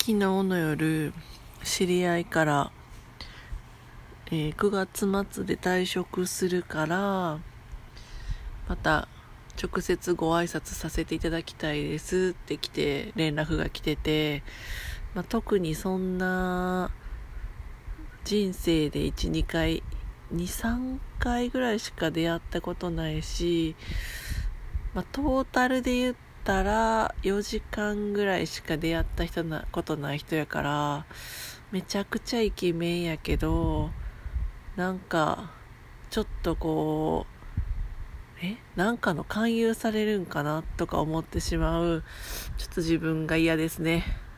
[0.00, 1.12] 昨日の夜
[1.62, 2.72] 知り合いから、
[4.28, 7.38] えー9月末で退職するから
[8.66, 9.08] また
[9.62, 14.42] 直接ご挨拶させていただきたいですって来て連絡が来てて、
[15.14, 16.90] まあ、特にそんな
[18.24, 19.82] 人生で12回
[20.34, 23.76] 23回ぐらいしか出会ったことないし、
[24.94, 31.06] まあ、トータルで言ってたら4時間ぐらいしか出会った人なことない人やから
[31.70, 33.90] めちゃくちゃイケメンやけど
[34.76, 35.50] なんか
[36.10, 37.26] ちょっとこ
[38.42, 38.56] うえ？
[38.74, 40.64] なんかの勧誘されるんかな？
[40.76, 42.02] とか思ってしまう
[42.56, 44.04] ちょっと自分が嫌ですね。